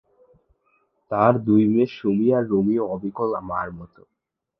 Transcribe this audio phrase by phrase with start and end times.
[1.11, 4.01] তাঁর দুই মেয়ে সুমী আর রুমীও অবিকল মার মতো।